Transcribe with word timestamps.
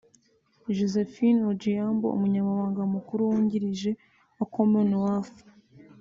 Josephine 0.75 1.41
Ojiambo 1.51 2.07
umunyamabanga 2.15 2.81
mukuru 2.93 3.21
wungirije 3.29 3.91
wa 4.37 4.45
Commonwealth 4.55 5.35